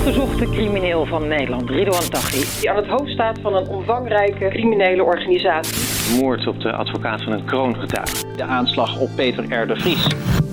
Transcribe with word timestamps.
gezochte 0.00 0.44
crimineel 0.44 1.06
van 1.06 1.28
Nederland, 1.28 1.70
Ridouan 1.70 2.08
Taghi. 2.08 2.60
Die 2.60 2.70
aan 2.70 2.76
het 2.76 2.86
hoofd 2.86 3.10
staat 3.10 3.38
van 3.40 3.54
een 3.54 3.68
omvangrijke 3.68 4.48
criminele 4.48 5.04
organisatie. 5.04 6.20
Moord 6.20 6.46
op 6.46 6.60
de 6.60 6.72
advocaat 6.72 7.22
van 7.22 7.32
een 7.32 7.44
kroongetuige. 7.44 8.36
De 8.36 8.44
aanslag 8.44 9.00
op 9.00 9.08
Peter 9.16 9.62
R. 9.62 9.66
de 9.66 9.76
Vries. 9.76 10.06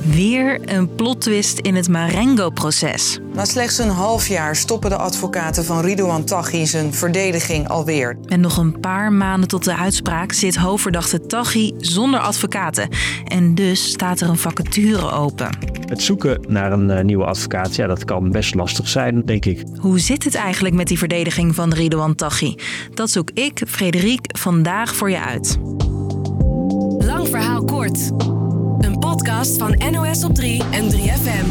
Weer 0.08 0.60
een 0.66 0.96
plot-twist 0.96 1.60
in 1.60 1.76
het 1.76 1.90
Marengo-proces. 1.90 3.20
Na 3.34 3.46
slechts 3.46 3.78
een 3.78 3.90
half 3.90 4.28
jaar 4.28 4.56
stoppen 4.56 4.90
de 4.90 4.96
advocaten 4.96 5.66
van 5.66 5.82
Ridouan 5.82 6.24
Taghi 6.24 6.66
zijn 6.66 6.94
verdediging 6.94 7.68
alweer. 7.68 8.18
En 8.26 8.40
nog 8.40 8.58
een 8.58 8.80
paar 8.80 9.14
maanden 9.14 9.48
tot 9.48 9.64
de 9.64 9.76
uitspraak 9.76 10.32
zit 10.32 10.56
hoofdverdachte 10.56 11.26
Taghi 11.26 11.74
zonder 11.78 12.20
advocaten. 12.20 12.90
En 13.26 13.56
dus 13.56 13.90
staat 13.90 14.20
er 14.20 14.30
een 14.30 14.38
vacature 14.38 15.12
open. 15.12 15.58
Het 15.86 16.02
zoeken 16.02 16.40
naar 16.48 16.72
een 16.72 16.90
uh, 16.90 17.00
nieuwe 17.00 17.26
advocaat, 17.26 17.76
ja, 17.76 17.88
dat 17.88 18.06
kan 18.06 18.32
best 18.32 18.56
lastig 18.56 18.88
zijn, 18.88 19.22
denk 19.26 19.46
ik. 19.46 19.64
Hoe 19.80 20.00
zit 20.00 20.24
het 20.24 20.36
eigenlijk 20.36 20.76
met 20.76 20.88
die 20.88 20.98
verdediging 20.98 21.56
van 21.56 21.74
Ridouan 21.74 22.16
Taghi? 22.16 22.56
Dat 22.94 23.10
zoek 23.10 23.32
ik, 23.34 23.62
Frederik, 23.68 24.38
vandaag 24.38 24.96
voor 24.96 25.10
je 25.10 25.22
uit. 25.22 25.58
Lang 26.98 27.28
verhaal 27.28 27.64
kort. 27.64 28.12
Een 28.80 29.00
podcast 29.00 29.58
van 29.58 29.82
NOS 29.92 30.24
op 30.24 30.36
3 30.36 30.64
en 30.72 30.92
3FM. 30.92 31.46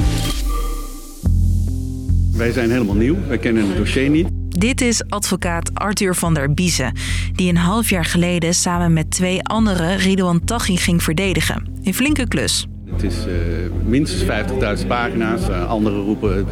Wij 2.33 2.52
zijn 2.52 2.71
helemaal 2.71 2.95
nieuw, 2.95 3.16
wij 3.27 3.39
kennen 3.39 3.69
het 3.69 3.77
dossier 3.77 4.11
niet. 4.11 4.29
Dit 4.49 4.80
is 4.80 5.09
advocaat 5.09 5.71
Arthur 5.75 6.15
van 6.15 6.35
der 6.35 6.55
Biezen, 6.55 6.93
die 7.33 7.49
een 7.49 7.57
half 7.57 7.91
jaar 7.91 8.05
geleden 8.05 8.55
samen 8.55 8.93
met 8.93 9.11
twee 9.11 9.43
anderen 9.43 9.97
Ridouan 9.97 10.45
Taghi 10.45 10.77
ging 10.77 11.02
verdedigen. 11.02 11.79
Een 11.83 11.95
flinke 11.95 12.29
klus. 12.29 12.66
Het 12.90 13.02
is 13.02 13.26
uh, 13.26 13.34
minstens 13.84 14.22
50.000 14.82 14.86
pagina's. 14.86 15.48
Uh, 15.48 15.68
anderen 15.68 16.02
roepen 16.02 16.46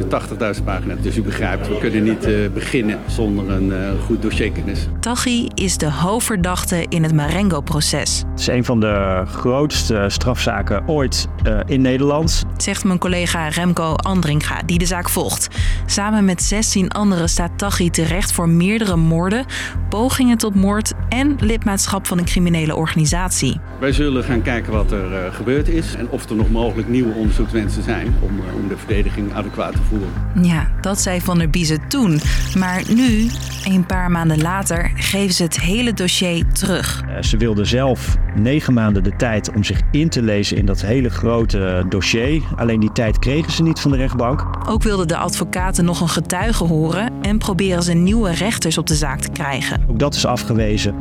80.000 0.57 0.63
pagina's. 0.63 1.01
Dus 1.01 1.17
u 1.17 1.21
begrijpt, 1.21 1.67
we 1.67 1.77
kunnen 1.77 2.03
niet 2.03 2.27
uh, 2.27 2.49
beginnen 2.49 2.99
zonder 3.07 3.49
een 3.49 3.99
goed 3.99 4.21
dossierkennis. 4.21 4.87
Taghi 4.99 5.47
is 5.53 5.77
de 5.77 5.91
hoofdverdachte 5.91 6.85
in 6.89 7.03
het 7.03 7.13
Marengo-proces. 7.13 8.23
Het 8.31 8.39
is 8.39 8.47
een 8.47 8.65
van 8.65 8.79
de 8.79 9.23
grootste 9.25 10.05
strafzaken 10.07 10.87
ooit 10.87 11.27
in 11.65 11.81
Nederland. 11.81 12.43
Zegt 12.57 12.83
mijn 12.83 12.99
collega 12.99 13.47
Remco 13.47 13.93
Andringa, 13.93 14.61
die 14.65 14.77
de 14.77 14.85
zaak 14.85 15.09
volgt. 15.09 15.47
Samen 15.85 16.25
met 16.25 16.41
16 16.41 16.89
anderen 16.89 17.29
staat 17.29 17.57
Taghi 17.57 17.89
terecht 17.89 18.31
voor 18.31 18.49
meerdere 18.49 18.95
moorden, 18.95 19.45
pogingen 19.89 20.37
tot 20.37 20.55
moord 20.55 20.93
en 21.09 21.35
lidmaatschap 21.39 22.07
van 22.07 22.17
een 22.17 22.25
criminele 22.25 22.75
organisatie. 22.75 23.59
Wij 23.79 23.91
zullen 23.91 24.23
gaan 24.23 24.41
kijken 24.41 24.71
wat 24.71 24.91
er 24.91 25.33
gebeurd 25.33 25.67
is 25.67 25.95
en 25.95 26.09
of 26.09 26.24
er 26.29 26.35
nog 26.35 26.49
mogelijk 26.49 26.87
nieuwe 26.87 27.13
onderzoekswensen 27.13 27.83
zijn 27.83 28.15
om, 28.21 28.39
om 28.55 28.67
de 28.67 28.77
verdediging 28.77 29.33
adequaat 29.33 29.71
te 29.71 29.81
voeren. 29.89 30.09
Ja, 30.41 30.71
dat 30.81 31.01
zei 31.01 31.21
Van 31.21 31.37
der 31.37 31.49
Biezen 31.49 31.87
toen. 31.87 32.19
Maar 32.57 32.83
nu, 32.95 33.29
een 33.63 33.85
paar 33.85 34.11
maanden 34.11 34.41
later, 34.41 34.91
geven 34.95 35.33
ze 35.33 35.43
het 35.43 35.59
hele 35.59 35.93
dossier 35.93 36.45
terug. 36.51 37.03
Ze 37.21 37.37
wilden 37.37 37.65
zelf 37.65 38.17
negen 38.35 38.73
maanden 38.73 39.03
de 39.03 39.15
tijd 39.15 39.51
om 39.55 39.63
zich 39.63 39.81
in 39.91 40.09
te 40.09 40.21
lezen 40.21 40.57
in 40.57 40.65
dat 40.65 40.81
hele 40.81 41.09
grote 41.09 41.85
dossier. 41.89 42.41
Alleen 42.55 42.79
die 42.79 42.91
tijd 42.91 43.19
kregen 43.19 43.51
ze 43.51 43.63
niet 43.63 43.79
van 43.79 43.91
de 43.91 43.97
rechtbank. 43.97 44.45
Ook 44.67 44.83
wilden 44.83 45.07
de 45.07 45.17
advocaten 45.17 45.85
nog 45.85 46.01
een 46.01 46.09
getuige 46.09 46.63
horen 46.63 47.13
en 47.21 47.37
proberen 47.37 47.83
ze 47.83 47.93
nieuwe 47.93 48.31
rechters 48.31 48.77
op 48.77 48.87
de 48.87 48.95
zaak 48.95 49.19
te 49.19 49.31
krijgen. 49.31 49.81
Ook 49.89 49.99
dat 49.99 50.15
is 50.15 50.25
afgewezen. 50.25 50.95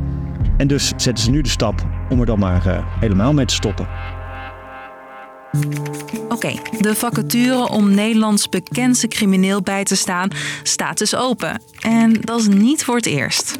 En 0.56 0.66
dus 0.66 0.92
zetten 0.97 1.25
ze 1.25 1.31
nu 1.31 1.41
de 1.41 1.48
stap 1.48 1.86
om 2.09 2.20
er 2.20 2.27
dan 2.27 2.38
maar 2.38 2.66
uh, 2.66 2.78
helemaal 3.00 3.33
mee 3.33 3.44
te 3.44 3.55
stoppen. 3.55 3.88
Oké, 5.55 6.33
okay, 6.34 6.60
de 6.80 6.94
vacature 6.94 7.69
om 7.69 7.94
Nederlands 7.94 8.48
bekendste 8.48 9.08
crimineel 9.08 9.62
bij 9.62 9.84
te 9.84 9.97
staan 9.97 10.28
staat 10.62 10.98
dus 10.98 11.14
open. 11.14 11.62
En 11.80 12.12
dat 12.20 12.41
is 12.41 12.47
niet 12.47 12.84
voor 12.84 12.97
het 12.97 13.06
eerst. 13.06 13.58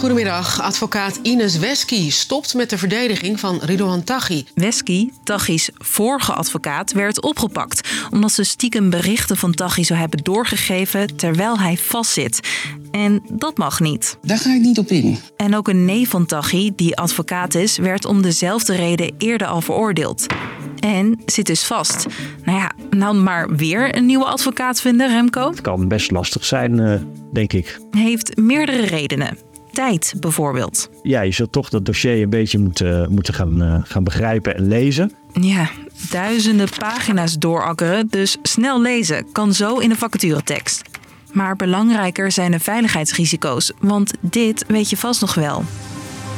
Goedemiddag, 0.00 0.60
advocaat 0.60 1.18
Ines 1.22 1.58
Wesky 1.58 2.10
stopt 2.10 2.54
met 2.54 2.70
de 2.70 2.78
verdediging 2.78 3.40
van 3.40 3.58
Ridouan 3.62 4.04
Taghi. 4.04 4.46
Wesky, 4.54 5.10
Taghi's 5.24 5.70
vorige 5.74 6.32
advocaat, 6.32 6.92
werd 6.92 7.22
opgepakt 7.22 7.88
omdat 8.10 8.32
ze 8.32 8.44
stiekem 8.44 8.90
berichten 8.90 9.36
van 9.36 9.54
Taghi 9.54 9.84
zou 9.84 9.98
hebben 9.98 10.24
doorgegeven 10.24 11.16
terwijl 11.16 11.58
hij 11.58 11.76
vastzit. 11.76 12.40
En 12.90 13.22
dat 13.32 13.58
mag 13.58 13.80
niet. 13.80 14.18
Daar 14.22 14.38
ga 14.38 14.54
ik 14.54 14.60
niet 14.60 14.78
op 14.78 14.88
in. 14.88 15.16
En 15.36 15.56
ook 15.56 15.68
een 15.68 15.84
neef 15.84 16.08
van 16.08 16.26
Taghi, 16.26 16.72
die 16.76 16.96
advocaat 16.96 17.54
is, 17.54 17.78
werd 17.78 18.04
om 18.04 18.22
dezelfde 18.22 18.74
reden 18.74 19.12
eerder 19.18 19.46
al 19.46 19.60
veroordeeld. 19.60 20.26
En 20.78 21.20
zit 21.26 21.46
dus 21.46 21.64
vast. 21.64 22.06
Nou 22.44 22.58
ja, 22.58 22.72
nou 22.90 23.16
maar 23.16 23.56
weer 23.56 23.96
een 23.96 24.06
nieuwe 24.06 24.24
advocaat 24.24 24.80
vinden, 24.80 25.08
Remco? 25.08 25.50
Het 25.50 25.60
kan 25.60 25.88
best 25.88 26.10
lastig 26.10 26.44
zijn, 26.44 26.78
uh, 26.78 26.94
denk 27.32 27.52
ik. 27.52 27.80
Heeft 27.90 28.36
meerdere 28.36 28.86
redenen 28.86 29.36
tijd 29.72 30.14
bijvoorbeeld. 30.20 30.90
Ja, 31.02 31.20
je 31.20 31.32
zult 31.32 31.52
toch 31.52 31.68
dat 31.68 31.84
dossier 31.84 32.22
een 32.22 32.30
beetje 32.30 32.58
moeten, 32.58 33.12
moeten 33.12 33.34
gaan, 33.34 33.62
uh, 33.62 33.74
gaan 33.82 34.04
begrijpen 34.04 34.56
en 34.56 34.68
lezen. 34.68 35.12
Ja, 35.40 35.70
duizenden 36.10 36.68
pagina's 36.78 37.38
doorakkeren, 37.38 38.06
dus 38.10 38.36
snel 38.42 38.80
lezen 38.80 39.32
kan 39.32 39.54
zo 39.54 39.78
in 39.78 39.88
de 39.88 39.96
vacaturetekst. 39.96 40.89
Maar 41.32 41.56
belangrijker 41.56 42.32
zijn 42.32 42.50
de 42.50 42.60
veiligheidsrisico's, 42.60 43.72
want 43.80 44.12
dit 44.20 44.64
weet 44.68 44.90
je 44.90 44.96
vast 44.96 45.20
nog 45.20 45.34
wel. 45.34 45.64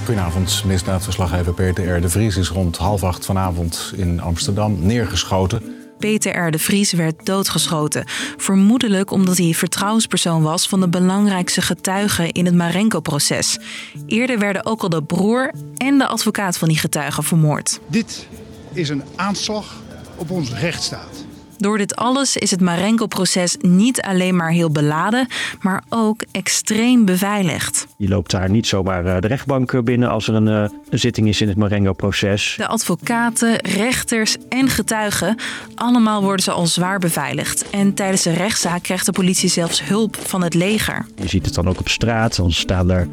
Goedenavond, 0.04 0.62
misdaadverslaggever 0.66 1.54
Peter 1.54 1.97
R. 1.97 2.00
de 2.00 2.08
Vries 2.08 2.36
is 2.36 2.48
rond 2.48 2.76
half 2.76 3.02
acht 3.04 3.25
vanavond 3.25 3.92
in 3.97 4.20
Amsterdam 4.20 4.76
neergeschoten. 4.81 5.62
Peter 5.98 6.47
R. 6.47 6.50
de 6.50 6.58
Vries 6.58 6.92
werd 6.92 7.26
doodgeschoten. 7.26 8.04
Vermoedelijk 8.36 9.10
omdat 9.10 9.38
hij 9.38 9.52
vertrouwenspersoon 9.52 10.42
was 10.42 10.69
van 10.69 10.81
de 10.81 10.88
belangrijkste 10.88 11.62
getuigen 11.62 12.32
in 12.32 12.47
het 12.47 12.54
Marenko-proces. 12.54 13.58
Eerder 14.06 14.38
werden 14.38 14.66
ook 14.66 14.82
al 14.82 14.88
de 14.88 15.02
broer 15.02 15.52
en 15.76 15.98
de 15.98 16.06
advocaat 16.06 16.58
van 16.58 16.69
die 16.69 16.78
getuigen 16.78 17.25
vermoord. 17.25 17.81
Dit 17.86 18.26
is 18.72 18.88
een 18.88 19.02
aanslag 19.16 19.81
op 20.16 20.31
onze 20.31 20.54
rechtsstaat. 20.54 21.21
Door 21.62 21.78
dit 21.78 21.96
alles 21.96 22.36
is 22.36 22.50
het 22.50 22.60
Marenko-proces 22.60 23.56
niet 23.60 24.00
alleen 24.00 24.36
maar 24.36 24.50
heel 24.50 24.70
beladen, 24.70 25.26
maar 25.60 25.82
ook 25.88 26.24
extreem 26.32 27.04
beveiligd. 27.04 27.86
Je 27.96 28.08
loopt 28.08 28.30
daar 28.30 28.50
niet 28.50 28.66
zomaar 28.66 29.20
de 29.20 29.26
rechtbank 29.26 29.84
binnen 29.84 30.08
als 30.08 30.28
er 30.28 30.34
een, 30.34 30.46
een 30.46 30.98
zitting 30.98 31.28
is 31.28 31.40
in 31.40 31.48
het 31.48 31.56
Marengo-proces. 31.56 32.54
De 32.56 32.66
advocaten, 32.66 33.56
rechters 33.56 34.36
en 34.48 34.68
getuigen, 34.68 35.36
allemaal 35.74 36.22
worden 36.22 36.44
ze 36.44 36.50
al 36.50 36.66
zwaar 36.66 36.98
beveiligd. 36.98 37.70
En 37.70 37.94
tijdens 37.94 38.22
de 38.22 38.32
rechtszaak 38.32 38.82
krijgt 38.82 39.06
de 39.06 39.12
politie 39.12 39.48
zelfs 39.48 39.84
hulp 39.84 40.16
van 40.16 40.42
het 40.42 40.54
leger. 40.54 41.06
Je 41.16 41.28
ziet 41.28 41.44
het 41.44 41.54
dan 41.54 41.68
ook 41.68 41.78
op 41.78 41.88
straat, 41.88 42.36
dan 42.36 42.52
staan 42.52 42.90
er 42.90 43.08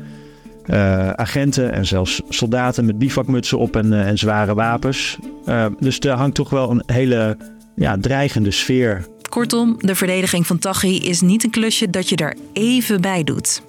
uh, 0.65 1.09
agenten 1.09 1.71
en 1.71 1.85
zelfs 1.85 2.21
soldaten 2.29 2.85
met 2.85 2.97
bivakmutsen 2.97 3.57
op 3.57 3.75
en, 3.75 3.85
uh, 3.85 4.07
en 4.07 4.17
zware 4.17 4.53
wapens. 4.53 5.17
Uh, 5.45 5.65
dus 5.79 5.99
er 5.99 6.11
hangt 6.11 6.35
toch 6.35 6.49
wel 6.49 6.71
een 6.71 6.83
hele 6.85 7.37
ja, 7.79 7.97
dreigende 8.01 8.51
sfeer. 8.51 9.05
Kortom, 9.29 9.75
de 9.77 9.95
verdediging 9.95 10.47
van 10.47 10.59
Taghi 10.59 10.97
is 10.97 11.21
niet 11.21 11.43
een 11.43 11.49
klusje 11.49 11.89
dat 11.89 12.09
je 12.09 12.15
er 12.15 12.35
even 12.53 13.01
bij 13.01 13.23
doet. 13.23 13.61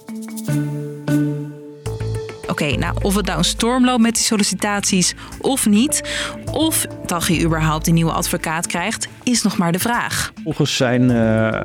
Oké, 2.41 2.63
okay, 2.63 2.73
nou, 2.75 2.95
of 3.01 3.15
het 3.15 3.25
nou 3.25 3.37
een 3.37 3.43
storm 3.43 3.85
loopt 3.85 4.01
met 4.01 4.13
die 4.13 4.23
sollicitaties 4.23 5.15
of 5.39 5.65
niet, 5.65 6.01
of 6.51 6.85
Taghi 7.05 7.43
überhaupt 7.43 7.87
een 7.87 7.93
nieuwe 7.93 8.11
advocaat 8.11 8.67
krijgt, 8.67 9.07
is 9.23 9.41
nog 9.41 9.57
maar 9.57 9.71
de 9.71 9.79
vraag. 9.79 10.33
Volgens 10.43 10.75
zijn 10.75 11.01
uh, 11.01 11.17
uh, 11.17 11.61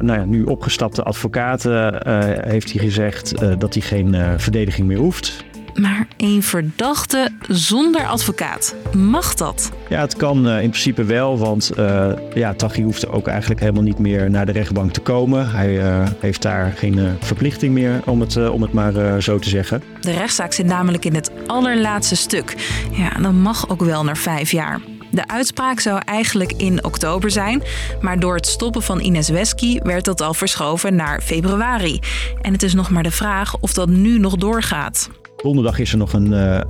nou 0.00 0.12
ja, 0.12 0.24
nu 0.24 0.42
opgestapte 0.42 1.02
advocaten 1.02 2.02
uh, 2.06 2.18
heeft 2.50 2.72
hij 2.72 2.82
gezegd 2.82 3.34
dat 3.60 3.74
hij 3.74 3.82
geen 3.82 4.40
verdediging 4.40 4.86
meer 4.86 4.98
hoeft. 4.98 5.44
Maar 5.80 6.06
een 6.16 6.42
verdachte 6.42 7.30
zonder 7.48 8.06
advocaat, 8.06 8.74
mag 8.96 9.34
dat? 9.34 9.72
Ja, 9.88 10.00
het 10.00 10.16
kan 10.16 10.46
uh, 10.46 10.62
in 10.62 10.70
principe 10.70 11.04
wel, 11.04 11.38
want 11.38 11.70
uh, 11.78 12.10
ja, 12.34 12.54
Taghi 12.54 12.82
hoeft 12.82 13.08
ook 13.08 13.26
eigenlijk 13.26 13.60
helemaal 13.60 13.82
niet 13.82 13.98
meer 13.98 14.30
naar 14.30 14.46
de 14.46 14.52
rechtbank 14.52 14.92
te 14.92 15.00
komen. 15.00 15.50
Hij 15.50 15.82
uh, 15.82 16.06
heeft 16.20 16.42
daar 16.42 16.72
geen 16.76 17.16
verplichting 17.20 17.74
meer, 17.74 18.00
om 18.04 18.20
het, 18.20 18.50
om 18.50 18.62
het 18.62 18.72
maar 18.72 19.22
zo 19.22 19.38
te 19.38 19.48
zeggen. 19.48 19.82
De 20.00 20.12
rechtszaak 20.12 20.52
zit 20.52 20.66
namelijk 20.66 21.04
in 21.04 21.14
het 21.14 21.30
allerlaatste 21.46 22.16
stuk. 22.16 22.54
Ja, 22.92 23.10
dan 23.10 23.40
mag 23.40 23.68
ook 23.68 23.82
wel 23.82 24.04
naar 24.04 24.16
vijf 24.16 24.50
jaar. 24.50 24.80
De 25.10 25.28
uitspraak 25.28 25.80
zou 25.80 26.00
eigenlijk 26.04 26.52
in 26.52 26.84
oktober 26.84 27.30
zijn, 27.30 27.62
maar 28.00 28.20
door 28.20 28.34
het 28.34 28.46
stoppen 28.46 28.82
van 28.82 29.00
Ines 29.00 29.28
Wesky 29.28 29.78
werd 29.82 30.04
dat 30.04 30.20
al 30.20 30.34
verschoven 30.34 30.94
naar 30.94 31.20
februari. 31.20 32.00
En 32.42 32.52
het 32.52 32.62
is 32.62 32.74
nog 32.74 32.90
maar 32.90 33.02
de 33.02 33.10
vraag 33.10 33.58
of 33.60 33.72
dat 33.72 33.88
nu 33.88 34.18
nog 34.18 34.36
doorgaat. 34.36 35.08
Donderdag 35.42 35.78
is 35.78 35.92
er 35.92 35.98
nog 35.98 36.12
een, 36.12 36.32
uh, 36.32 36.60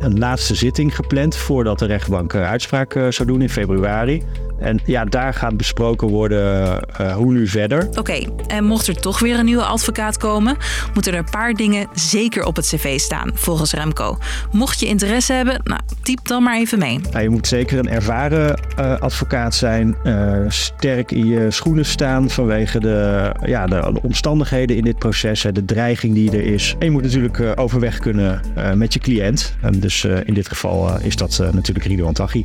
een 0.00 0.18
laatste 0.18 0.54
zitting 0.54 0.96
gepland 0.96 1.36
voordat 1.36 1.78
de 1.78 1.86
rechtbank 1.86 2.34
uitspraak 2.34 2.94
uh, 2.94 3.10
zou 3.10 3.28
doen 3.28 3.42
in 3.42 3.50
februari. 3.50 4.22
En 4.60 4.80
ja, 4.84 5.04
daar 5.04 5.34
gaat 5.34 5.56
besproken 5.56 6.08
worden 6.08 6.80
uh, 7.00 7.14
hoe 7.14 7.32
nu 7.32 7.46
verder. 7.46 7.88
Oké, 7.98 8.18
en 8.46 8.64
mocht 8.64 8.86
er 8.86 9.00
toch 9.00 9.18
weer 9.18 9.38
een 9.38 9.44
nieuwe 9.44 9.64
advocaat 9.64 10.16
komen, 10.16 10.56
moeten 10.94 11.12
er 11.12 11.18
een 11.18 11.30
paar 11.30 11.52
dingen 11.52 11.88
zeker 11.94 12.44
op 12.44 12.56
het 12.56 12.66
cv 12.66 12.98
staan, 12.98 13.30
volgens 13.34 13.72
Remco. 13.72 14.18
Mocht 14.52 14.80
je 14.80 14.86
interesse 14.86 15.32
hebben, 15.32 15.60
nou, 15.64 15.80
typ 16.02 16.26
dan 16.26 16.42
maar 16.42 16.56
even 16.56 16.78
mee. 16.78 17.00
Nou, 17.10 17.22
je 17.22 17.28
moet 17.28 17.46
zeker 17.46 17.78
een 17.78 17.88
ervaren 17.88 18.60
uh, 18.78 18.98
advocaat 18.98 19.54
zijn, 19.54 19.96
uh, 20.04 20.44
sterk 20.48 21.12
in 21.12 21.26
je 21.26 21.50
schoenen 21.50 21.84
staan 21.84 22.30
vanwege 22.30 22.80
de, 22.80 23.30
ja, 23.44 23.66
de, 23.66 23.90
de, 23.92 24.02
omstandigheden 24.02 24.76
in 24.76 24.84
dit 24.84 24.98
proces, 24.98 25.46
de 25.52 25.64
dreiging 25.64 26.14
die 26.14 26.30
er 26.30 26.44
is. 26.44 26.74
En 26.78 26.86
je 26.86 26.92
moet 26.92 27.02
natuurlijk 27.02 27.52
overweg 27.54 27.98
kunnen 27.98 28.40
met 28.74 28.92
je 28.92 28.98
cliënt. 28.98 29.56
En 29.60 29.80
dus 29.80 30.04
in 30.04 30.34
dit 30.34 30.48
geval 30.48 31.00
is 31.00 31.16
dat 31.16 31.38
natuurlijk 31.52 31.86
Rido 31.86 32.12
Taghi. 32.12 32.44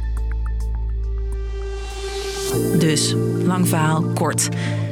Dus, 2.79 3.15
lang 3.45 3.67
verhaal 3.67 4.03
kort. 4.03 4.49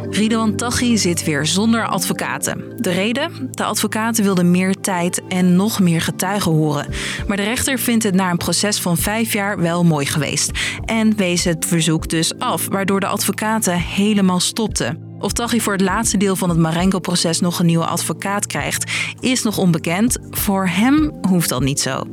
Ridwan 0.10 0.56
Taghi 0.56 0.98
zit 0.98 1.24
weer 1.24 1.46
zonder 1.46 1.88
advocaten. 1.88 2.64
De 2.78 2.92
reden? 2.92 3.48
De 3.52 3.64
advocaten 3.64 4.24
wilden 4.24 4.52
meer 4.52 4.76
tijd 4.76 5.22
en 5.28 5.56
nog 5.56 5.80
meer 5.80 6.02
getuigen 6.02 6.52
horen. 6.52 6.88
Maar 7.28 7.38
de 7.38 7.44
rechter 7.44 7.80
vindt 7.80 8.04
het 8.04 8.14
na 8.14 8.32
een 8.32 8.38
proces 8.38 8.80
van 8.80 8.98
vijf 8.98 9.34
jaar 9.34 9.60
wel 9.60 9.84
mooi 9.84 10.06
geweest. 10.06 10.52
En 10.86 11.16
wees 11.16 11.44
het 11.44 11.66
verzoek 11.66 12.10
dus 12.10 12.40
af, 12.40 12.68
waardoor 12.68 13.00
de 13.00 13.08
advocaten 13.08 13.80
helemaal 13.80 14.40
stopten. 14.40 15.10
Of 15.20 15.34
Taghi 15.34 15.60
voor 15.60 15.74
het 15.74 15.82
laatste 15.82 16.18
deel 16.18 16.36
van 16.36 16.50
het 16.50 16.58
Marengo-proces 16.58 17.40
nog 17.40 17.60
een 17.60 17.66
nieuwe 17.66 17.86
advocaat 17.86 18.48
krijgt, 18.48 18.92
is 19.20 19.44
nog 19.44 19.58
onbekend. 19.58 20.18
Voor 20.30 20.68
hem 20.68 21.12
hoeft 21.28 21.50
dat 21.50 21.62
niet 21.62 21.80
zo. 21.80 22.04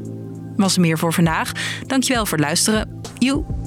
Was 0.57 0.79
meer 0.79 0.99
voor 0.99 1.13
vandaag. 1.13 1.53
Dankjewel 1.87 2.27
voor 2.27 2.39
het 2.39 2.47
luisteren. 2.47 3.01
Joe. 3.19 3.58